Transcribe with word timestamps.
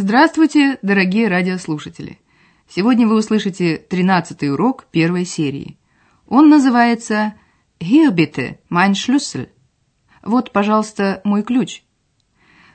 Здравствуйте, 0.00 0.78
дорогие 0.80 1.26
радиослушатели! 1.26 2.20
Сегодня 2.68 3.08
вы 3.08 3.16
услышите 3.16 3.78
тринадцатый 3.78 4.52
урок 4.52 4.86
первой 4.92 5.24
серии. 5.24 5.76
Он 6.28 6.48
называется 6.48 7.34
«Hier 7.80 8.14
bitte, 8.14 8.58
mein 8.70 8.92
Schlüssel». 8.92 9.48
Вот, 10.22 10.52
пожалуйста, 10.52 11.20
мой 11.24 11.42
ключ. 11.42 11.82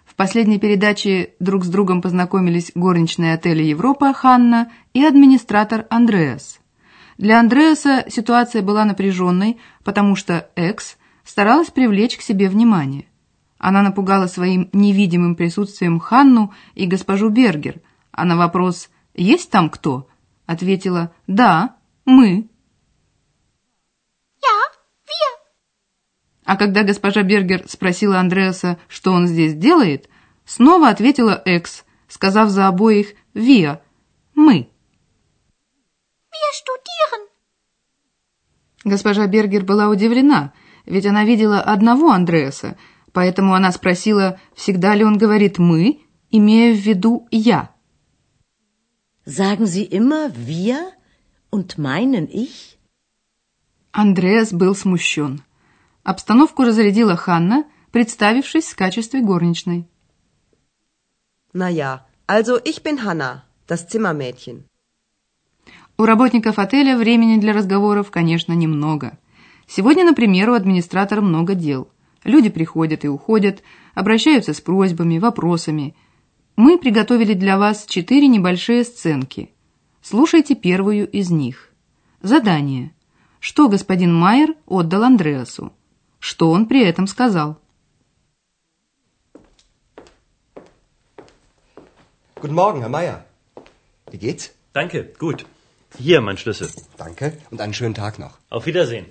В 0.04 0.16
последней 0.16 0.60
передаче 0.60 1.36
друг 1.40 1.64
с 1.64 1.70
другом 1.70 2.02
познакомились 2.02 2.74
горничная 2.76 3.36
отеля 3.36 3.64
«Европа» 3.64 4.12
Ханна 4.12 4.70
и 4.94 5.02
администратор 5.02 5.88
Андреас. 5.90 6.60
Для 7.18 7.40
Андреаса 7.40 8.04
ситуация 8.10 8.62
была 8.62 8.84
напряженной, 8.84 9.60
потому 9.86 10.18
что 10.18 10.50
Экс 10.58 10.98
старалась 11.24 11.70
привлечь 11.70 12.18
к 12.18 12.22
себе 12.22 12.50
внимание. 12.50 13.06
Она 13.64 13.82
напугала 13.82 14.28
своим 14.28 14.70
невидимым 14.74 15.38
присутствием 15.38 15.98
Ханну 15.98 16.54
и 16.76 16.86
госпожу 16.86 17.30
Бергер, 17.30 17.80
а 18.12 18.26
на 18.26 18.36
вопрос 18.36 18.90
«Есть 19.14 19.52
там 19.52 19.70
кто?» 19.70 20.10
ответила 20.46 21.14
«Да, 21.28 21.78
мы». 22.04 22.50
А 26.44 26.58
когда 26.58 26.84
госпожа 26.84 27.24
Бергер 27.24 27.64
спросила 27.70 28.20
Андреаса, 28.20 28.80
что 28.90 29.14
он 29.14 29.28
здесь 29.28 29.54
делает, 29.54 30.10
снова 30.44 30.90
ответила 30.90 31.42
Экс, 31.46 31.86
сказав 32.10 32.50
за 32.50 32.68
обоих 32.68 33.14
«Wir», 33.34 33.80
«Мы». 34.36 34.68
Wir 36.34 36.52
studieren. 36.52 37.30
Госпожа 38.84 39.26
Бергер 39.28 39.64
была 39.64 39.88
удивлена, 39.88 40.52
ведь 40.86 41.06
она 41.06 41.24
видела 41.24 41.62
одного 41.62 42.12
Андреаса, 42.12 42.76
поэтому 43.14 43.54
она 43.54 43.72
спросила, 43.72 44.40
всегда 44.56 44.96
ли 44.96 45.04
он 45.06 45.18
говорит 45.18 45.60
«мы», 45.60 46.02
имея 46.30 46.74
в 46.74 46.80
виду 46.80 47.28
«я». 47.32 47.70
Sagen 49.26 49.66
Sie 49.66 49.86
immer 49.86 50.34
wir 50.36 50.92
und 51.50 51.78
meinen 51.78 52.28
ich? 52.28 52.78
Андреас 53.94 54.52
был 54.52 54.76
смущен. 54.76 55.42
Обстановку 56.04 56.64
разрядила 56.64 57.16
Ханна, 57.16 57.64
представившись 57.92 58.66
в 58.66 58.76
качестве 58.76 59.22
горничной. 59.22 59.88
Na 61.54 61.70
ja, 61.70 62.06
also 62.28 62.60
ich 62.66 62.82
bin 62.82 63.04
Hanna, 63.06 63.44
das 63.68 63.88
Zimmermädchen. 63.88 64.66
У 65.96 66.06
работников 66.06 66.58
отеля 66.58 66.98
времени 66.98 67.40
для 67.40 67.54
разговоров, 67.54 68.10
конечно, 68.10 68.54
немного. 68.54 69.20
Сегодня, 69.68 70.04
например, 70.04 70.50
у 70.50 70.54
администратора 70.54 71.22
много 71.22 71.54
дел. 71.54 71.93
Люди 72.24 72.50
приходят 72.50 73.04
и 73.04 73.08
уходят, 73.08 73.64
обращаются 73.94 74.54
с 74.54 74.62
просьбами, 74.62 75.20
вопросами. 75.20 75.96
Мы 76.56 76.78
приготовили 76.78 77.34
для 77.34 77.58
вас 77.58 77.86
четыре 77.86 78.28
небольшие 78.28 78.84
сценки. 78.84 79.52
Слушайте 80.02 80.56
первую 80.56 81.10
из 81.10 81.32
них. 81.32 81.70
Задание. 82.22 82.94
Что 83.40 83.68
господин 83.68 84.14
Майер 84.14 84.56
отдал 84.66 85.04
Андреасу? 85.04 85.74
Что 86.20 86.52
он 86.52 86.68
при 86.68 86.84
этом 86.84 87.08
сказал? 87.08 87.60
Guten 92.42 92.56
Morgen, 92.56 92.82
Herr 92.82 92.90
Meier. 92.90 93.24
Wie 94.12 94.18
geht's? 94.18 94.52
Danke, 94.74 95.14
gut. 95.18 95.46
Hier, 95.98 96.20
mein 96.22 96.38
Schlüssel. 96.38 96.70
Danke 96.98 97.38
und 97.52 97.62
einen 97.62 97.74
schönen 97.74 97.94
Tag 97.94 98.20
noch. 98.20 98.38
Auf 98.50 98.66
Wiedersehen. 98.66 99.06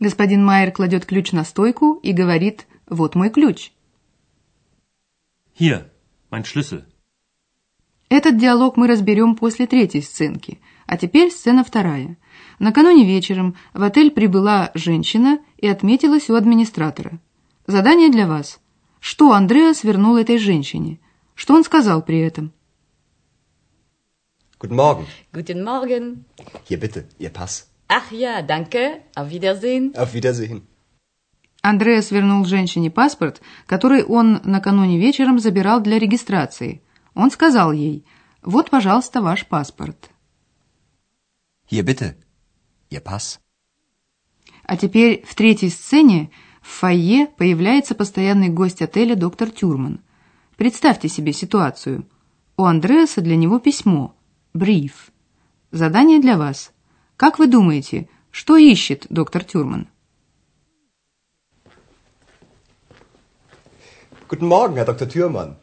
Господин 0.00 0.42
Майер 0.42 0.72
кладет 0.72 1.04
ключ 1.04 1.32
на 1.32 1.44
стойку 1.44 2.00
и 2.02 2.12
говорит 2.12 2.66
«Вот 2.88 3.14
мой 3.14 3.28
ключ». 3.28 3.70
Hier, 5.58 5.90
mein 6.30 6.42
Schlüssel. 6.42 6.84
Этот 8.08 8.38
диалог 8.38 8.78
мы 8.78 8.88
разберем 8.88 9.36
после 9.36 9.66
третьей 9.66 10.00
сценки. 10.00 10.58
А 10.86 10.96
теперь 10.96 11.30
сцена 11.30 11.62
вторая. 11.62 12.16
Накануне 12.58 13.04
вечером 13.04 13.56
в 13.74 13.82
отель 13.82 14.10
прибыла 14.10 14.70
женщина 14.74 15.38
и 15.58 15.68
отметилась 15.68 16.30
у 16.30 16.34
администратора. 16.34 17.20
Задание 17.66 18.10
для 18.10 18.26
вас. 18.26 18.58
Что 19.00 19.32
Андреас 19.32 19.84
вернул 19.84 20.16
этой 20.16 20.38
женщине? 20.38 20.98
Что 21.34 21.54
он 21.54 21.62
сказал 21.62 22.02
при 22.02 22.20
этом? 22.20 22.52
Guten 24.58 24.76
Morgen. 24.76 25.06
Guten 25.32 25.62
Morgen. 25.62 26.24
Hier 26.68 26.80
bitte, 26.80 27.06
Ihr 27.18 27.30
Pass. 27.30 27.70
Ach 27.92 28.12
ja, 28.12 28.40
danke. 28.40 29.02
Auf 29.16 29.30
Wiedersehen. 29.30 29.92
Auf 29.96 30.14
Wiedersehen. 30.14 30.62
Андреас 31.60 32.12
вернул 32.12 32.44
женщине 32.44 32.88
паспорт, 32.88 33.42
который 33.66 34.04
он 34.04 34.40
накануне 34.44 34.96
вечером 35.00 35.40
забирал 35.40 35.80
для 35.80 35.98
регистрации. 35.98 36.82
Он 37.14 37.32
сказал 37.32 37.72
ей, 37.72 38.06
вот, 38.42 38.70
пожалуйста, 38.70 39.20
ваш 39.20 39.44
паспорт. 39.44 40.08
Hier 41.68 41.82
bitte, 41.82 42.14
Ihr 42.90 43.02
Pass. 43.02 43.40
А 44.62 44.76
теперь 44.76 45.24
в 45.26 45.34
третьей 45.34 45.70
сцене 45.70 46.30
в 46.62 46.68
фойе 46.68 47.26
появляется 47.26 47.96
постоянный 47.96 48.50
гость 48.50 48.82
отеля 48.82 49.16
доктор 49.16 49.50
Тюрман. 49.50 50.00
Представьте 50.56 51.08
себе 51.08 51.32
ситуацию. 51.32 52.06
У 52.56 52.64
Андреаса 52.64 53.20
для 53.20 53.34
него 53.34 53.58
письмо, 53.58 54.14
бриф. 54.54 55.10
Задание 55.72 56.20
для 56.20 56.38
вас. 56.38 56.72
Как 57.19 57.39
вы 57.39 57.47
думаете, 57.47 58.07
что 58.31 58.57
ищет 58.57 59.07
доктор 59.09 59.43
Тюрман? 59.43 59.87
Guten 64.27 64.47
Morgen, 64.47 64.75
Herr 64.75 64.85
Dr. 64.85 65.07
Thürmann. 65.07 65.55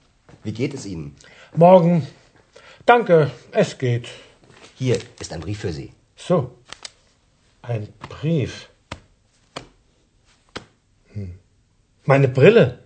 Wie 0.44 0.52
geht 0.52 0.72
es 0.72 0.86
Ihnen? 0.86 1.16
Morgen. 1.54 2.06
Danke, 2.86 3.30
es 3.50 3.76
geht. 3.76 4.06
Hier 4.76 4.98
ist 5.20 5.32
ein 5.32 5.40
Brief 5.40 5.58
für 5.60 5.72
Sie. 5.72 5.92
So. 6.16 6.36
Ein 7.62 7.88
Brief. 8.08 8.68
Hm. 11.12 11.38
Meine 12.04 12.28
Brille. 12.28 12.78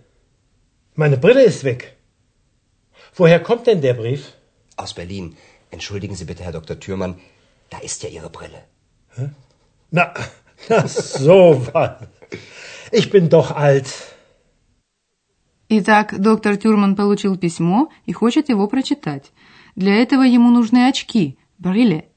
Meine 0.95 1.17
Brille 1.17 1.43
ist 1.43 1.63
weg. 1.63 1.95
Woher 3.15 3.39
kommt 3.39 3.67
denn 3.67 3.81
der 3.81 3.93
Brief? 3.93 4.33
Aus 4.77 4.93
Berlin. 4.95 5.37
Entschuldigen 5.69 6.15
Sie 6.15 6.25
bitte, 6.25 6.43
Herr 6.43 6.53
Dr. 6.53 6.79
Thürmann. 6.79 7.19
Da 7.72 7.78
ist 7.78 8.02
ja 8.02 8.10
Ihre 8.10 8.28
Brille. 8.28 8.62
Na, 9.90 10.12
na 10.68 10.86
so 10.86 11.38
was. 11.72 12.06
Ich 12.92 13.08
bin 13.10 13.30
doch 13.30 13.50
alt. 13.50 13.88
Итак, 15.70 16.20
доктор 16.20 16.58
Тюрман 16.58 16.94
получил 16.96 17.38
письмо 17.38 17.90
и 18.04 18.12
хочет 18.12 18.50
его 18.50 18.68
прочитать. 18.68 19.32
Для 19.74 19.94
этого 19.94 20.22
ему 20.22 20.50
нужны 20.50 20.86
очки, 20.86 21.38
бриле. 21.56 22.10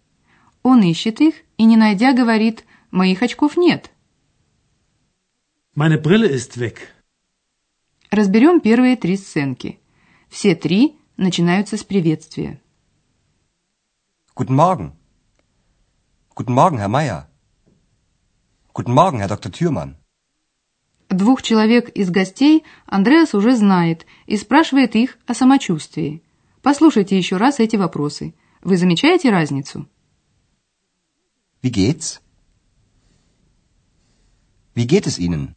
Он 0.62 0.84
ищет 0.84 1.22
их 1.22 1.36
и, 1.58 1.64
не 1.64 1.78
найдя, 1.78 2.12
говорит, 2.12 2.66
«Моих 2.92 3.24
очков 3.24 3.56
нет». 3.56 3.92
Meine 5.74 5.98
Brille 5.98 6.30
ist 6.30 6.58
weg. 6.58 6.80
Разберем 8.12 8.60
первые 8.60 8.98
три 8.98 9.16
сценки. 9.16 9.80
Все 10.28 10.54
три 10.54 10.98
начинаются 11.16 11.78
с 11.78 11.84
приветствия. 11.86 12.60
Guten 14.36 14.56
Morgen. 14.56 14.92
Guten 16.38 16.54
Morgen, 16.54 16.80
Herr 16.80 16.90
Meier. 16.90 17.30
Guten 18.74 18.94
Morgen, 18.94 19.20
Herr 19.20 19.30
Dr. 19.30 19.52
Thürmann. 19.54 19.96
Двух 21.08 21.42
человек 21.42 21.88
из 21.90 22.10
гостей 22.10 22.66
Андреас 22.88 23.34
уже 23.34 23.56
знает 23.56 24.06
и 24.26 24.36
спрашивает 24.36 24.96
их 24.96 25.18
о 25.28 25.34
самочувствии. 25.34 26.22
Послушайте 26.62 27.18
еще 27.18 27.38
раз 27.38 27.62
эти 27.62 27.78
вопросы. 27.78 28.36
Вы 28.62 28.76
замечаете 28.76 29.30
разницу? 29.30 29.88
Wie 31.62 31.72
geht's? 31.72 32.20
Wie 34.76 34.86
geht 34.86 35.08
es 35.08 35.18
Ihnen? 35.18 35.56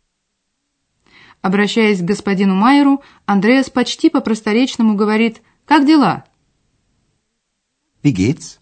Обращаясь 1.40 2.00
к 2.00 2.04
господину 2.04 2.54
Майеру, 2.54 3.02
Андреас 3.26 3.69
почти 3.69 4.10
по-просторечному 4.10 4.94
говорит 4.94 5.42
«Как 5.64 5.84
дела?». 5.84 6.25
Wie 8.04 8.12
geht's? 8.12 8.57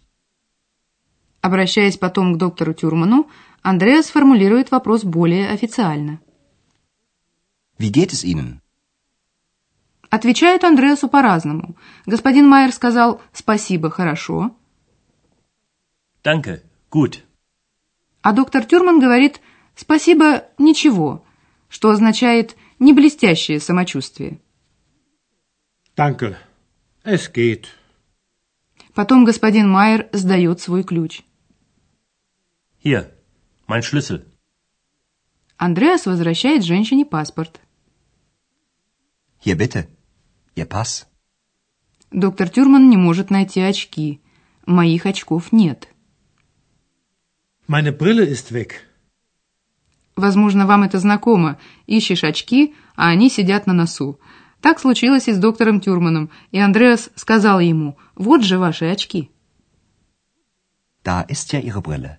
Обращаясь 1.47 1.97
потом 1.97 2.35
к 2.35 2.39
доктору 2.39 2.75
Тюрману, 2.75 3.31
Андреас 3.63 4.07
формулирует 4.07 4.73
вопрос 4.73 5.05
более 5.05 5.49
официально. 5.51 6.19
Wie 7.79 7.93
geht 7.93 8.11
es 8.11 8.25
Ihnen? 8.25 8.59
отвечают 10.11 10.65
Андреасу 10.65 11.09
по-разному. 11.09 11.77
Господин 12.05 12.49
Майер 12.49 12.73
сказал 12.73 13.21
«спасибо, 13.33 13.91
хорошо», 13.91 14.57
Danke, 16.25 16.63
gut. 16.91 17.23
а 18.23 18.33
доктор 18.33 18.65
Тюрман 18.65 18.99
говорит 18.99 19.41
«спасибо, 19.77 20.47
ничего», 20.59 21.25
что 21.69 21.91
означает 21.91 22.57
«не 22.81 22.93
блестящее 22.93 23.61
самочувствие». 23.61 24.41
Danke. 25.97 26.35
Es 27.05 27.31
geht. 27.33 27.67
Потом 28.95 29.25
господин 29.25 29.71
Майер 29.71 30.09
сдает 30.13 30.61
свой 30.61 30.83
ключ. 30.83 31.23
Hier, 32.87 33.03
mein 33.67 33.83
Schlüssel. 33.83 34.19
Андреас 35.57 36.07
возвращает 36.07 36.63
женщине 36.63 37.05
паспорт. 37.05 37.59
Hier 39.45 39.57
bitte. 39.57 39.89
Ihr 40.55 40.67
Pass. 40.67 41.07
Доктор 42.13 42.49
Тюрман 42.49 42.89
не 42.89 42.97
может 42.97 43.29
найти 43.31 43.61
очки. 43.61 44.21
Моих 44.67 45.05
очков 45.05 45.51
нет. 45.51 45.89
Meine 47.67 47.91
Brille 47.91 48.25
ist 48.25 48.53
weg. 48.53 48.75
Возможно, 50.15 50.65
вам 50.65 50.85
это 50.85 51.01
знакомо. 51.01 51.59
Ищешь 51.87 52.23
очки, 52.23 52.77
а 52.95 53.09
они 53.09 53.29
сидят 53.31 53.67
на 53.67 53.73
носу. 53.73 54.21
Так 54.61 54.79
случилось 54.79 55.27
и 55.27 55.33
с 55.33 55.39
доктором 55.39 55.81
Тюрманом, 55.81 56.31
и 56.53 56.61
Андреас 56.61 57.11
сказал 57.17 57.59
ему, 57.59 57.99
вот 58.15 58.45
же 58.45 58.61
ваши 58.61 58.85
очки. 58.85 59.33
Da 61.03 61.23
ist 61.23 61.53
ja 61.53 61.59
Ihre 61.61 61.83
Brille. 61.83 62.19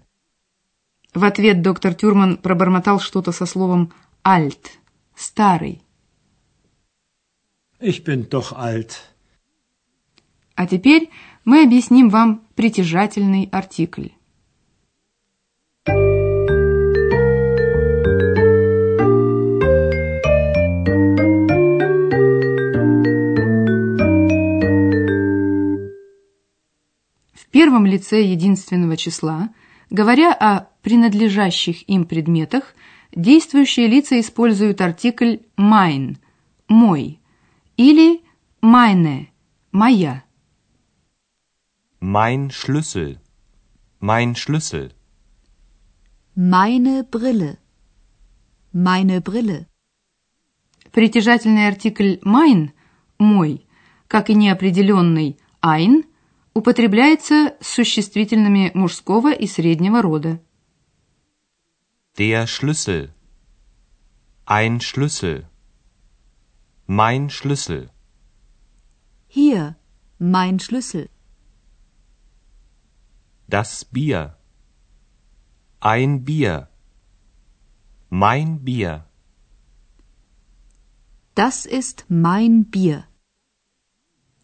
В 1.14 1.24
ответ 1.24 1.62
доктор 1.62 1.94
Тюрман 1.94 2.38
пробормотал 2.38 3.00
что-то 3.00 3.32
со 3.32 3.46
словом 3.46 3.94
«альт»– 4.24 4.80
«старый». 5.16 5.82
Ich 7.80 8.04
bin 8.04 8.28
doch 8.30 8.54
alt. 8.54 8.92
А 10.56 10.66
теперь 10.66 11.12
мы 11.46 11.64
объясним 11.64 12.10
вам 12.10 12.42
притяжательный 12.56 13.48
артикль. 13.52 14.10
В 27.34 27.46
первом 27.52 27.86
лице 27.86 28.24
единственного 28.24 28.98
числа, 28.98 29.50
говоря 29.92 30.34
о 30.34 30.68
принадлежащих 30.88 31.78
им 31.90 32.06
предметах, 32.06 32.74
действующие 33.14 33.88
лица 33.88 34.18
используют 34.22 34.80
артикль 34.80 35.40
«mein»– 35.58 36.16
«мой» 36.70 37.20
или 37.76 38.22
«meine»– 38.62 39.28
«моя». 39.74 40.24
Mein 42.00 42.52
Schlüssel. 42.52 43.20
Mein 44.00 44.36
Schlüssel. 44.36 44.94
Meine 46.38 47.04
Brille. 47.04 47.58
Meine 48.72 49.20
Brille. 49.20 49.68
Притяжательный 50.94 51.68
артикль 51.68 52.20
mein– 52.24 52.72
«мой», 53.20 53.68
как 54.08 54.30
и 54.30 54.36
неопределенный 54.36 55.38
ein, 55.62 56.06
употребляется 56.54 57.56
с 57.60 57.68
существительными 57.68 58.72
мужского 58.74 59.34
и 59.34 59.48
среднего 59.48 60.02
рода. 60.02 60.40
Der 62.19 62.47
Schlüssel. 62.47 63.15
Ein 64.45 64.81
Schlüssel. 64.83 65.49
Mein 66.87 67.31
Schlüssel. 67.31 67.91
Hier, 69.29 69.77
mein 70.19 70.61
Schlüssel. 70.61 71.09
Das 73.49 73.87
Bier. 73.87 74.37
Ein 75.81 76.23
Bier. 76.25 76.69
Mein 78.11 78.63
Bier. 78.63 79.07
Das 81.35 81.65
ist 81.65 82.05
mein 82.11 82.67
Bier. 82.67 83.09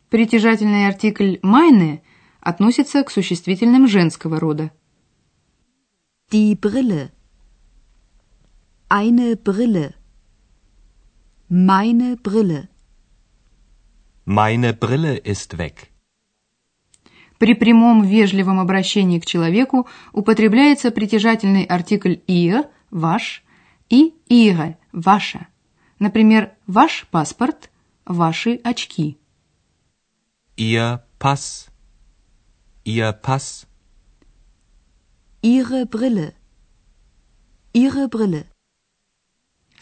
Притяжательный 0.08 0.86
артикль 0.86 1.36
meine 1.42 2.00
относится 2.40 3.04
к 3.04 3.10
существительным 3.10 3.86
женского 3.88 4.40
рода. 4.40 4.70
Die 6.32 6.54
Brille. 6.54 7.12
Eine 8.95 9.35
Brille. 9.37 9.95
Meine 11.49 12.15
Brille. 12.15 12.69
Meine 14.23 14.71
Brille 14.75 15.15
ist 15.17 15.57
weg. 15.57 15.89
При 17.39 17.55
прямом 17.55 18.03
вежливом 18.03 18.59
обращении 18.59 19.17
к 19.19 19.25
человеку 19.25 19.87
употребляется 20.11 20.91
притяжательный 20.91 21.63
артикль 21.63 22.17
ihr– 22.27 22.69
ваш 22.91 23.43
и 23.89 24.13
ihre– 24.29 24.77
ваша. 24.91 25.47
Например, 25.97 26.51
ваш 26.67 27.07
паспорт– 27.09 27.71
ваши 28.05 28.61
очки. 28.63 29.17
Ihr 30.55 31.01
Pass. 31.17 31.71
Ihr 32.85 33.11
Pass. 33.11 33.65
Ihre 35.41 35.87
Brille. 35.87 36.35
Ihre 37.73 38.07
Brille. 38.07 38.52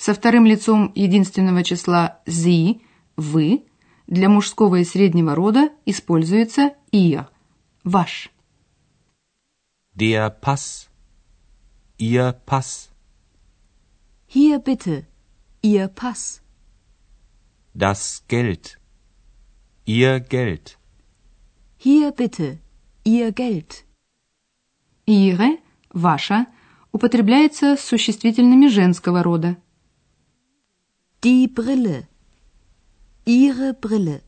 Со 0.01 0.15
вторым 0.15 0.47
лицом 0.47 0.91
единственного 0.95 1.63
числа 1.63 2.21
sie– 2.25 2.81
вы 3.17 3.65
для 4.07 4.29
мужского 4.29 4.77
и 4.77 4.83
среднего 4.83 5.35
рода 5.35 5.69
используется 5.85 6.73
ihr– 6.91 7.27
ваш. 7.83 8.31
Der 9.93 10.31
Pass. 10.41 10.89
Ihr 11.99 12.33
Pass. 12.47 12.89
Hier 14.27 14.57
bitte. 14.57 15.05
Ihr 15.61 15.87
Pass. 15.87 16.41
Das 17.75 18.23
Geld. 18.27 18.79
Ihr 19.85 20.19
Geld. 20.19 20.79
Hier 21.77 22.11
bitte. 22.11 22.57
Ihr 23.03 23.31
Geld. 23.31 23.85
Ihre– 25.05 25.59
ваша 25.93 26.47
употребляется 26.91 27.75
с 27.77 27.81
существительными 27.81 28.65
женского 28.65 29.21
рода. 29.21 29.57
Die 31.23 31.47
Brille. 31.47 32.07
Ihre 33.25 33.75
Brille. 33.79 34.21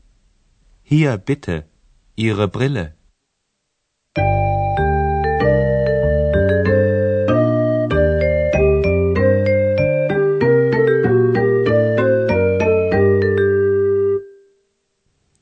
Hier 0.84 1.16
bitte. 1.16 1.66
Ihre 2.14 2.46
Brille. 2.46 2.94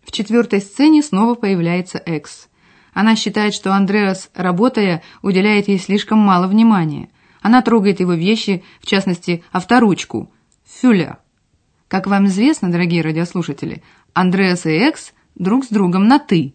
В 0.01 0.11
четвертой 0.11 0.63
сцене 0.63 1.03
снова 1.03 1.35
появляется 1.35 1.99
Экс. 1.99 2.49
Она 2.95 3.15
считает, 3.15 3.53
что 3.53 3.75
Андреас, 3.75 4.31
работая, 4.35 5.03
уделяет 5.21 5.69
ей 5.69 5.79
слишком 5.79 6.19
мало 6.19 6.47
внимания. 6.47 7.11
Она 7.43 7.61
трогает 7.61 8.01
его 8.01 8.15
вещи, 8.15 8.65
в 8.81 8.87
частности, 8.87 9.45
авторучку– 9.53 10.33
фюля. 10.65 11.22
Как 11.93 12.07
вам 12.07 12.25
известно, 12.25 12.73
дорогие 12.73 13.03
радиослушатели, 13.03 13.83
Андреас 14.15 14.65
и 14.65 14.71
Экс 14.71 15.13
друг 15.35 15.67
с 15.67 15.69
другом 15.69 16.09
на 16.09 16.19
«ты». 16.19 16.55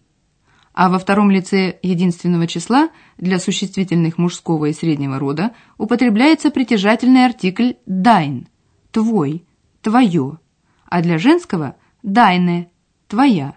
А 0.72 0.88
во 0.88 0.98
втором 0.98 1.30
лице 1.30 1.78
единственного 1.80 2.48
числа 2.48 2.88
для 3.18 3.38
существительных 3.38 4.18
мужского 4.18 4.64
и 4.64 4.72
среднего 4.72 5.20
рода 5.20 5.52
употребляется 5.76 6.50
притяжательный 6.50 7.24
артикль 7.24 7.74
«dein»– 7.86 8.48
«твой», 8.90 9.46
«твое», 9.80 10.40
а 10.86 11.02
для 11.02 11.18
женского– 11.18 11.76
«deine»– 12.02 12.66
«твоя». 13.06 13.56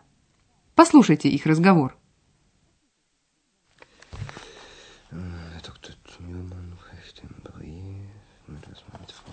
Послушайте 0.75 1.29
их 1.29 1.47
разговор. 1.47 1.97
Dr. 5.09 5.95
Thürmann 6.05 6.77
reicht 6.91 7.23
den 7.23 7.33
Brief. 7.41 7.81
Das 8.69 8.83
mit 8.99 9.11
Frau 9.11 9.31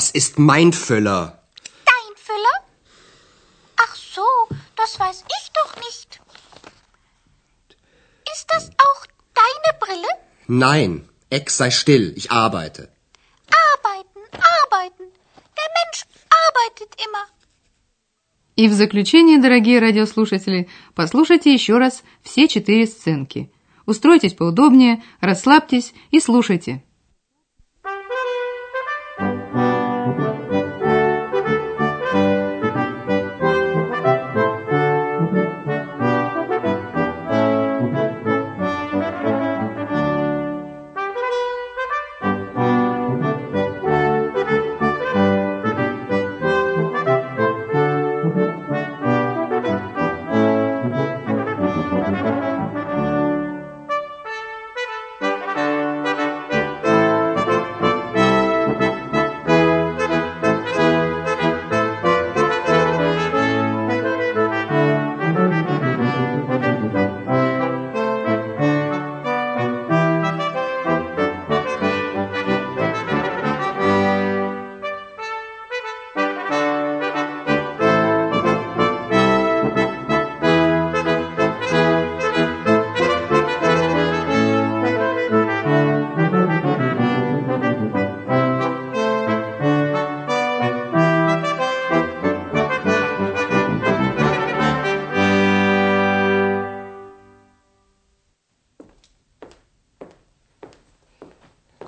Das 0.00 0.10
ist 0.20 0.38
mein 0.38 0.72
Füller. 0.72 1.22
Dein 1.92 2.12
Füller? 2.26 2.56
Ach 3.84 3.94
so, 4.14 4.28
das 4.80 4.98
weiß 4.98 5.18
ich 5.36 5.46
doch 5.58 5.72
nicht. 5.86 6.08
Ist 8.34 8.46
das 8.48 8.70
auch 8.86 9.00
deine 9.42 9.70
Brille? 9.82 10.12
Nein, 10.46 11.06
Ex, 11.28 11.58
sei 11.58 11.70
still. 11.70 12.14
Ich 12.16 12.30
arbeite. 12.32 12.82
Arbeiten, 13.66 14.22
arbeiten. 14.62 15.04
Der 15.58 15.68
Mensch 15.78 16.00
arbeitet 16.44 16.90
immer. 17.06 17.24
И 18.56 18.68
в 18.68 18.72
заключение, 18.72 19.38
дорогие 19.38 19.80
радиослушатели, 19.80 20.70
послушайте 20.94 21.52
еще 21.52 21.76
раз 21.76 22.02
все 22.22 22.48
четыре 22.48 22.86
сценки. 22.86 23.52
Устройтесь 23.84 24.32
поудобнее, 24.32 25.02
расслабьтесь 25.20 25.92
и 26.10 26.20
слушайте. 26.20 26.82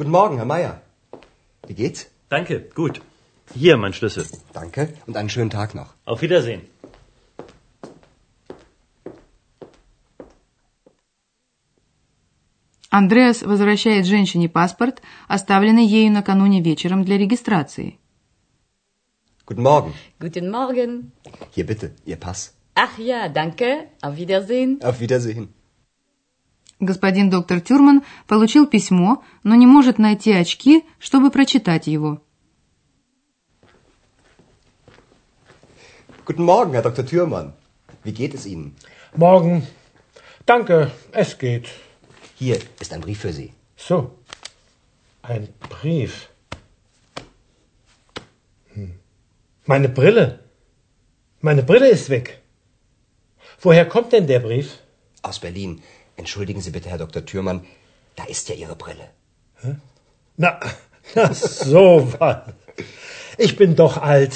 Guten 0.01 0.11
Morgen, 0.11 0.37
Herr 0.37 0.45
Meier. 0.45 0.81
Wie 1.67 1.73
geht's? 1.73 2.07
Danke, 2.29 2.69
gut. 2.75 3.01
Hier, 3.53 3.77
mein 3.77 3.93
Schlüssel. 3.93 4.25
Danke 4.53 4.93
und 5.07 5.17
einen 5.17 5.29
schönen 5.29 5.49
Tag 5.49 5.75
noch. 5.75 5.93
Auf 6.05 6.21
Wiedersehen. 6.21 6.61
Андреас 12.89 13.43
возвращает 13.43 14.05
женщине 14.05 14.49
паспорт, 14.49 15.01
оставленный 15.27 15.85
ею 15.85 16.11
накануне 16.11 16.61
вечером 16.61 17.03
для 17.03 17.17
регистрации. 17.17 17.99
Guten 19.45 19.61
Morgen. 19.63 19.93
Guten 20.19 20.49
Morgen. 20.49 21.11
Hier 21.51 21.65
bitte, 21.65 21.91
Ihr 22.05 22.17
Pass. 22.17 22.53
Ach 22.75 22.97
ja, 22.97 23.29
danke. 23.29 23.87
Auf 24.01 24.17
Wiedersehen. 24.17 24.79
Auf 24.83 24.99
Wiedersehen. 24.99 25.53
Господин 26.82 27.30
доктор 27.30 27.60
Тюрман 27.60 28.02
получил 28.26 28.66
письмо, 28.66 29.22
но 29.44 29.54
не 29.54 29.68
может 29.68 29.98
найти 30.00 30.32
очки, 30.32 30.84
чтобы 30.98 31.30
прочитать 31.30 31.86
его. 31.86 32.20
Guten 36.26 36.44
Morgen, 36.44 36.72
Herr 36.72 36.82
Dr. 36.82 37.06
Thürmann. 37.06 37.52
Wie 38.02 38.12
geht 38.12 38.34
es 38.34 38.46
Ihnen? 38.46 38.74
Morgen. 39.14 39.64
Danke, 40.44 40.90
es 41.12 41.38
geht. 41.38 41.68
Hier 42.34 42.58
ist 42.80 42.92
ein 42.92 43.00
Brief 43.00 43.20
für 43.20 43.32
Sie. 43.32 43.52
So. 43.76 44.18
Ein 45.22 45.48
Brief. 45.68 46.30
Hm. 48.74 48.94
Meine 49.66 49.88
Brille. 49.88 50.40
Meine 51.40 51.62
Brille 51.62 51.88
ist 51.88 52.10
weg. 52.10 52.42
Woher 53.60 53.88
kommt 53.88 54.12
denn 54.12 54.26
der 54.26 54.40
Brief? 54.40 54.78
Aus 55.22 55.38
Berlin. 55.38 55.80
Entschuldigen 56.21 56.61
Sie 56.61 56.71
bitte, 56.71 56.89
Herr 56.89 56.97
Dr. 56.97 57.25
Thürmann. 57.25 57.65
Da 58.15 58.23
ist 58.25 58.49
ja 58.49 58.55
Ihre 58.55 58.75
Brille. 58.75 59.09
Na, 60.37 60.59
na 61.15 61.33
so 61.33 62.13
was. 62.19 62.53
Ich 63.37 63.55
bin 63.55 63.75
doch 63.75 63.97
alt. 63.97 64.35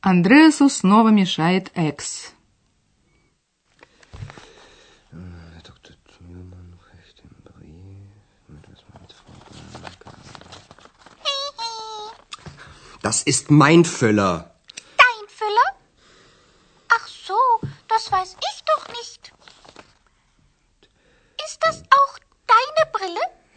Андреасу 0.00 0.68
снова 0.68 1.10
мешает 1.10 1.70
Экс. 1.74 2.32
Dr. 5.62 5.94
Thürmann 6.10 6.78
kriegt 6.84 7.18
den 7.22 7.34
Brief. 7.44 7.90
Das 13.02 13.22
ist 13.22 13.50
mein 13.50 13.84
Füller. 13.84 14.50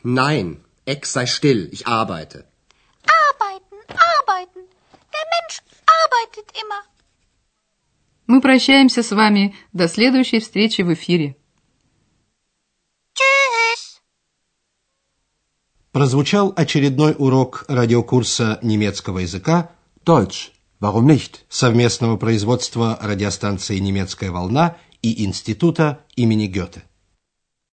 Nein, 0.09 0.65
Ex 0.87 1.13
sei 1.13 1.27
still. 1.27 1.69
Ich 1.71 1.87
arbeite. 1.87 2.39
Arbeiten, 3.27 3.77
arbeiten. 4.17 4.61
Der 5.15 5.27
Mensch 5.35 5.57
arbeitet 6.01 6.49
immer. 6.63 6.83
Мы 8.27 8.41
прощаемся 8.41 9.03
с 9.03 9.11
вами 9.13 9.55
до 9.75 9.87
следующей 9.87 10.41
встречи 10.41 10.81
в 10.81 10.91
эфире. 10.95 11.37
Tschüss. 13.15 14.01
Прозвучал 15.93 16.55
очередной 16.57 17.15
урок 17.19 17.67
радиокурса 17.69 18.59
немецкого 18.63 19.19
языка 19.19 19.73
Deutsch. 20.07 20.53
Warum 20.81 21.05
nicht? 21.07 21.45
совместного 21.51 22.17
производства 22.17 22.99
радиостанции 23.03 23.77
«Немецкая 23.79 24.31
волна» 24.31 24.79
и 25.03 25.23
Института 25.27 26.07
имени 26.17 26.47
Гёте. 26.47 26.88